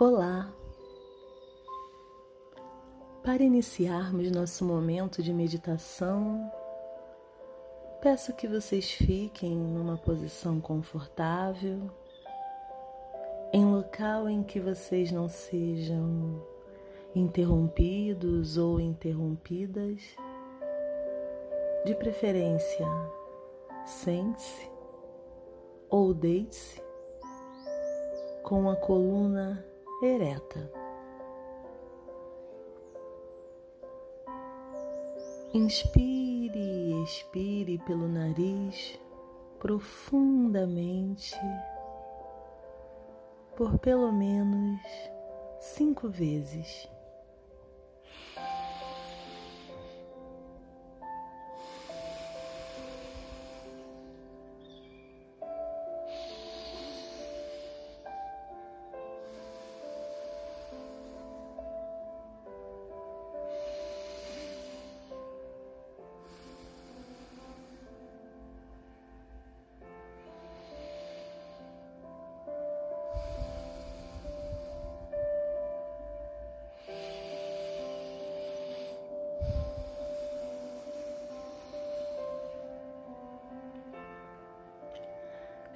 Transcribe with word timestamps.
Olá! 0.00 0.48
Para 3.20 3.42
iniciarmos 3.42 4.30
nosso 4.30 4.64
momento 4.64 5.20
de 5.20 5.34
meditação, 5.34 6.48
peço 8.00 8.32
que 8.36 8.46
vocês 8.46 8.92
fiquem 8.92 9.56
numa 9.56 9.96
posição 9.96 10.60
confortável, 10.60 11.90
em 13.52 13.64
local 13.64 14.28
em 14.28 14.44
que 14.44 14.60
vocês 14.60 15.10
não 15.10 15.28
sejam 15.28 16.46
interrompidos 17.12 18.56
ou 18.56 18.78
interrompidas. 18.78 20.00
De 21.84 21.96
preferência, 21.96 22.86
sente-se 23.84 24.70
ou 25.90 26.14
deite-se 26.14 26.80
com 28.44 28.70
a 28.70 28.76
coluna 28.76 29.67
ereta. 30.02 30.70
Inspire 35.54 36.58
e 36.58 37.02
expire 37.02 37.78
pelo 37.86 38.06
nariz 38.06 39.00
profundamente 39.58 41.34
por 43.56 43.78
pelo 43.78 44.12
menos 44.12 44.80
cinco 45.58 46.08
vezes. 46.08 46.88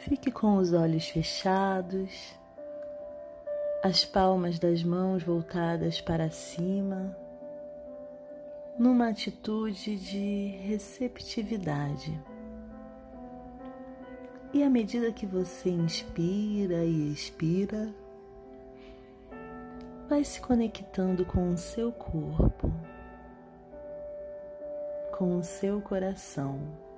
Fique 0.02 0.32
com 0.32 0.56
os 0.56 0.72
olhos 0.72 1.08
fechados, 1.08 2.34
as 3.84 4.04
palmas 4.04 4.58
das 4.58 4.82
mãos 4.82 5.22
voltadas 5.22 6.00
para 6.00 6.28
cima, 6.28 7.16
numa 8.76 9.10
atitude 9.10 9.94
de 9.94 10.56
receptividade. 10.66 12.20
E 14.52 14.64
à 14.64 14.68
medida 14.68 15.12
que 15.12 15.24
você 15.24 15.70
inspira 15.70 16.84
e 16.84 17.12
expira, 17.12 17.94
vai 20.08 20.24
se 20.24 20.40
conectando 20.40 21.24
com 21.24 21.52
o 21.52 21.56
seu 21.56 21.92
corpo, 21.92 22.72
com 25.16 25.36
o 25.36 25.44
seu 25.44 25.80
coração 25.80 26.91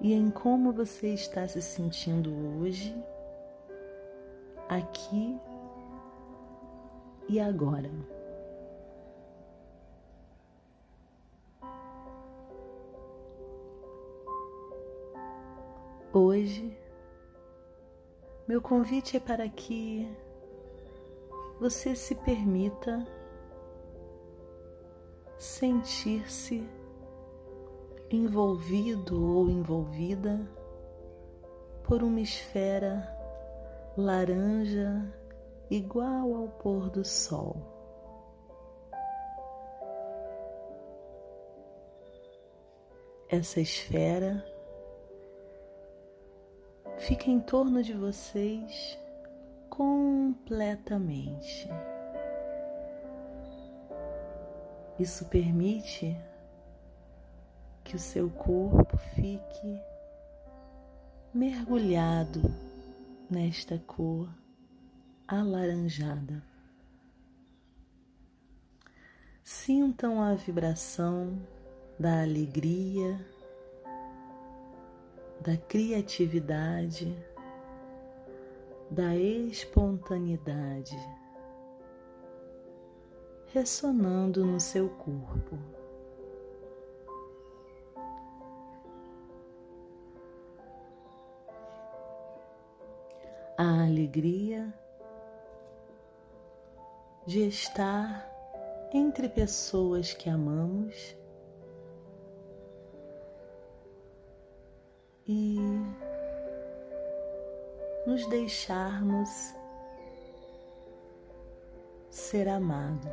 e 0.00 0.12
em 0.12 0.30
como 0.30 0.72
você 0.72 1.08
está 1.08 1.46
se 1.48 1.60
sentindo 1.60 2.30
hoje, 2.60 2.94
aqui 4.68 5.38
e 7.28 7.40
agora. 7.40 7.90
Hoje, 16.12 16.76
meu 18.46 18.62
convite 18.62 19.16
é 19.16 19.20
para 19.20 19.48
que 19.48 20.08
você 21.60 21.94
se 21.94 22.14
permita 22.14 23.04
sentir-se 25.38 26.77
envolvido 28.10 29.36
ou 29.36 29.50
envolvida 29.50 30.40
por 31.84 32.02
uma 32.02 32.20
esfera 32.20 33.06
laranja 33.96 35.12
igual 35.70 36.34
ao 36.34 36.48
pôr 36.48 36.90
do 36.90 37.04
sol. 37.04 37.56
Essa 43.28 43.60
esfera 43.60 44.44
fica 46.96 47.30
em 47.30 47.40
torno 47.40 47.82
de 47.82 47.92
vocês 47.92 48.98
completamente. 49.68 51.68
Isso 54.98 55.26
permite 55.26 56.16
que 57.88 57.96
o 57.96 57.98
seu 57.98 58.28
corpo 58.28 58.98
fique 58.98 59.80
mergulhado 61.32 62.42
nesta 63.30 63.78
cor 63.78 64.28
alaranjada. 65.26 66.42
Sintam 69.42 70.22
a 70.22 70.34
vibração 70.34 71.40
da 71.98 72.20
alegria, 72.20 73.18
da 75.40 75.56
criatividade, 75.56 77.16
da 78.90 79.16
espontaneidade 79.16 80.94
ressonando 83.46 84.44
no 84.44 84.60
seu 84.60 84.90
corpo. 84.90 85.77
A 93.60 93.82
alegria 93.82 94.72
de 97.26 97.48
estar 97.48 98.24
entre 98.94 99.28
pessoas 99.28 100.14
que 100.14 100.30
amamos 100.30 101.16
e 105.26 105.58
nos 108.06 108.24
deixarmos 108.28 109.28
ser 112.10 112.48
amados. 112.48 113.10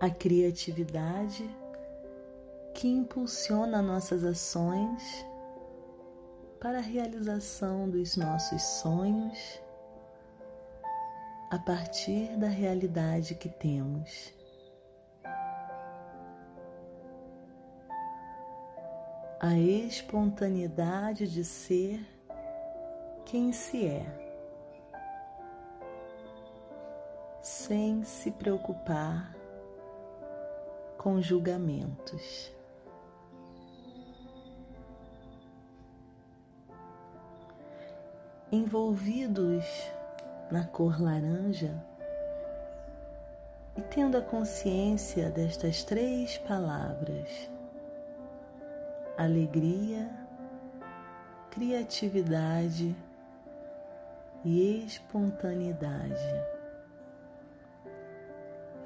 A 0.00 0.10
criatividade 0.10 1.48
que 2.86 2.92
impulsiona 2.92 3.82
nossas 3.82 4.22
ações 4.22 5.26
para 6.60 6.78
a 6.78 6.80
realização 6.80 7.90
dos 7.90 8.16
nossos 8.16 8.62
sonhos 8.62 9.60
a 11.50 11.58
partir 11.58 12.36
da 12.36 12.46
realidade 12.46 13.34
que 13.34 13.48
temos. 13.48 14.32
A 19.40 19.58
espontaneidade 19.58 21.26
de 21.26 21.44
ser 21.44 22.06
quem 23.24 23.52
se 23.52 23.84
é, 23.84 24.06
sem 27.42 28.04
se 28.04 28.30
preocupar 28.30 29.34
com 30.96 31.20
julgamentos. 31.20 32.54
Envolvidos 38.50 39.64
na 40.50 40.64
cor 40.64 41.02
laranja 41.02 41.74
e 43.76 43.82
tendo 43.82 44.16
a 44.16 44.22
consciência 44.22 45.30
destas 45.30 45.82
três 45.82 46.38
palavras: 46.38 47.50
alegria, 49.18 50.08
criatividade 51.50 52.94
e 54.44 54.84
espontaneidade. 54.84 56.44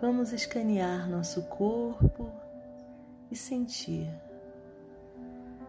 Vamos 0.00 0.32
escanear 0.32 1.06
nosso 1.06 1.42
corpo 1.42 2.32
e 3.30 3.36
sentir 3.36 4.08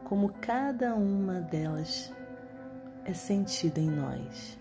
como 0.06 0.32
cada 0.40 0.96
uma 0.96 1.42
delas 1.42 2.14
é 3.06 3.14
sentida 3.14 3.80
em 3.80 3.90
nós. 3.90 4.58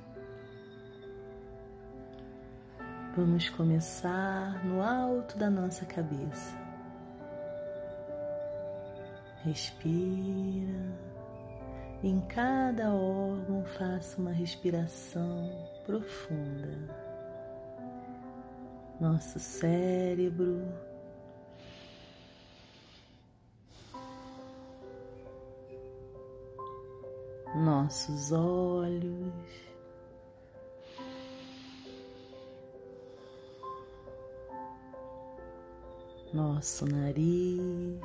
Vamos 3.17 3.49
começar 3.51 4.65
no 4.65 4.83
alto 4.83 5.37
da 5.37 5.51
nossa 5.51 5.85
cabeça. 5.85 6.57
Respira. 9.45 11.11
Em 12.03 12.21
cada 12.23 12.95
órgão, 12.95 13.65
faça 13.65 14.21
uma 14.21 14.31
respiração 14.31 15.51
profunda. 15.85 16.79
Nosso 18.99 19.39
cérebro, 19.39 20.67
nossos 27.61 28.33
olhos, 28.33 29.33
nosso 36.33 36.87
nariz. 36.87 38.01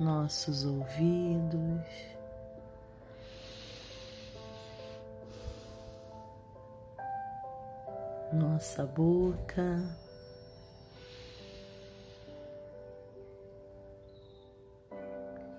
nossos 0.00 0.64
ouvidos, 0.64 1.86
nossa 8.32 8.84
boca. 8.84 10.03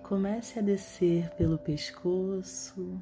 Comece 0.08 0.60
a 0.60 0.62
descer 0.62 1.30
pelo 1.32 1.58
pescoço. 1.58 3.02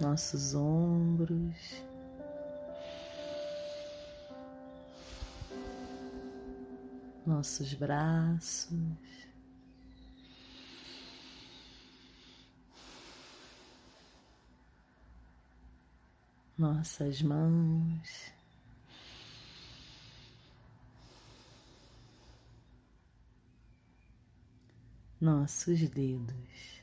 Nossos 0.00 0.54
ombros. 0.54 1.82
nossos 7.26 7.74
braços. 7.74 8.72
Nossas 16.58 17.22
mãos, 17.22 18.32
nossos 25.22 25.88
dedos. 25.88 26.82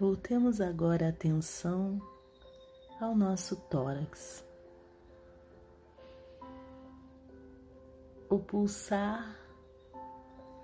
Voltemos 0.00 0.62
agora 0.62 1.06
a 1.06 1.08
atenção 1.10 2.00
ao 2.98 3.14
nosso 3.14 3.54
tórax. 3.68 4.42
O 8.30 8.38
pulsar 8.38 9.38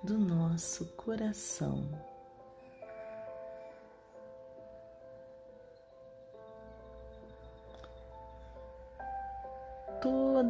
do 0.02 0.18
nosso 0.18 0.86
coração. 0.96 2.11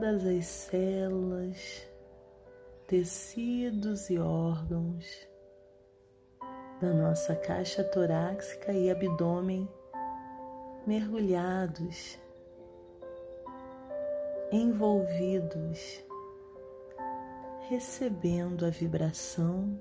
Todas 0.03 0.27
as 0.27 0.47
células, 0.47 1.89
tecidos 2.89 4.11
e 4.11 4.19
órgãos 4.19 5.07
da 6.81 6.93
nossa 6.93 7.37
caixa 7.37 7.85
torácica 7.85 8.73
e 8.73 8.91
abdômen 8.91 9.69
mergulhados, 10.85 12.19
envolvidos, 14.51 16.05
recebendo 17.69 18.67
a 18.67 18.71
vibração 18.71 19.81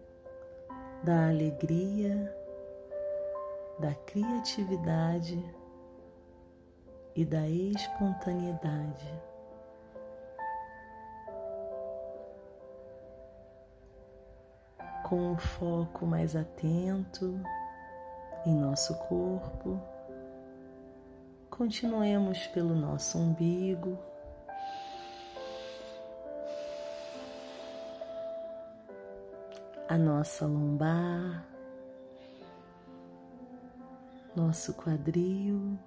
da 1.03 1.29
alegria, 1.29 2.31
da 3.79 3.95
criatividade 3.95 5.43
e 7.15 7.25
da 7.25 7.49
espontaneidade. 7.49 9.31
Com 15.11 15.33
o 15.33 15.37
foco 15.37 16.07
mais 16.07 16.35
atento 16.35 17.39
em 18.45 18.55
nosso 18.55 18.95
corpo, 18.95 19.77
Continuemos 21.61 22.47
pelo 22.47 22.73
nosso 22.73 23.19
umbigo. 23.19 23.99
A 29.87 29.95
nossa 29.95 30.47
lombar, 30.47 31.45
nosso 34.35 34.73
quadril, 34.73 35.77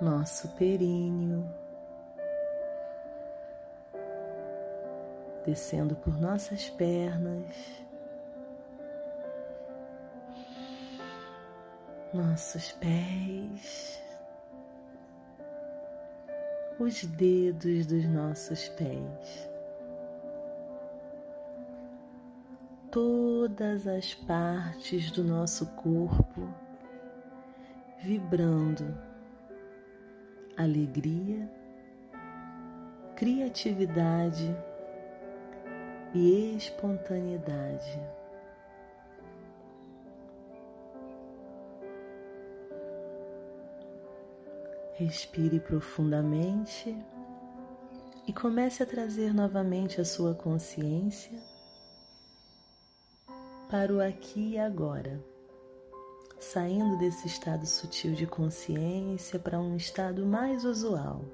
nosso 0.00 0.48
períneo, 0.56 1.44
descendo 5.44 5.94
por 5.96 6.18
nossas 6.20 6.70
pernas. 6.70 7.84
nossos 12.14 12.70
pés, 12.70 14.00
os 16.78 17.04
dedos 17.04 17.86
dos 17.86 18.04
nossos 18.04 18.68
pés, 18.68 19.50
todas 22.88 23.88
as 23.88 24.14
partes 24.14 25.10
do 25.10 25.24
nosso 25.24 25.66
corpo 25.74 26.48
vibrando 27.98 28.96
alegria, 30.56 31.50
criatividade 33.16 34.56
e 36.14 36.56
espontaneidade. 36.56 38.00
Respire 44.94 45.58
profundamente 45.58 46.96
e 48.28 48.32
comece 48.32 48.84
a 48.84 48.86
trazer 48.86 49.34
novamente 49.34 50.00
a 50.00 50.04
sua 50.04 50.34
consciência 50.34 51.36
para 53.68 53.92
o 53.92 54.00
aqui 54.00 54.52
e 54.52 54.58
agora, 54.58 55.20
saindo 56.38 56.96
desse 56.96 57.26
estado 57.26 57.66
sutil 57.66 58.14
de 58.14 58.24
consciência 58.24 59.36
para 59.40 59.58
um 59.58 59.76
estado 59.76 60.24
mais 60.24 60.64
usual. 60.64 61.24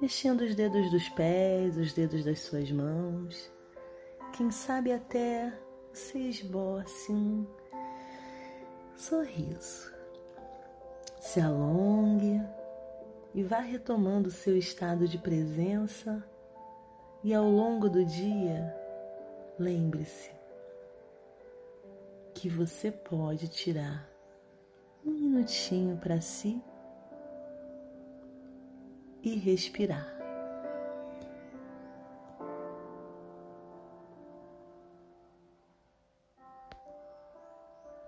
Mexendo 0.00 0.42
os 0.42 0.54
dedos 0.54 0.90
dos 0.90 1.08
pés, 1.10 1.76
os 1.76 1.92
dedos 1.92 2.24
das 2.24 2.40
suas 2.40 2.70
mãos, 2.70 3.50
quem 4.36 4.50
sabe 4.50 4.92
até 4.92 5.52
se 5.92 6.18
esboce 6.28 7.12
um 7.12 7.46
sorriso 8.96 9.98
se 11.28 11.40
alongue 11.40 12.40
e 13.34 13.42
vá 13.42 13.58
retomando 13.58 14.30
seu 14.30 14.56
estado 14.56 15.06
de 15.06 15.18
presença. 15.18 16.24
E 17.22 17.34
ao 17.34 17.48
longo 17.48 17.90
do 17.90 18.04
dia, 18.04 18.74
lembre-se 19.58 20.30
que 22.32 22.48
você 22.48 22.90
pode 22.90 23.48
tirar 23.48 24.08
um 25.04 25.10
minutinho 25.10 25.96
para 25.96 26.20
si 26.20 26.62
e 29.28 29.38
respirar. 29.38 30.17